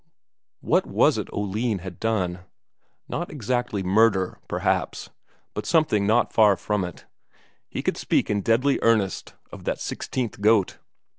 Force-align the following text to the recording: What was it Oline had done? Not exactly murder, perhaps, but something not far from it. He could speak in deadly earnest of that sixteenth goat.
What 0.61 0.87
was 0.87 1.19
it 1.19 1.31
Oline 1.31 1.77
had 1.81 1.99
done? 1.99 2.39
Not 3.07 3.29
exactly 3.29 3.83
murder, 3.83 4.39
perhaps, 4.47 5.11
but 5.53 5.67
something 5.67 6.07
not 6.07 6.33
far 6.33 6.55
from 6.57 6.83
it. 6.83 7.05
He 7.69 7.83
could 7.83 7.97
speak 7.97 8.27
in 8.27 8.41
deadly 8.41 8.79
earnest 8.81 9.35
of 9.51 9.63
that 9.65 9.79
sixteenth 9.79 10.41
goat. 10.41 10.79